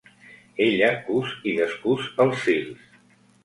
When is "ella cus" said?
0.67-1.37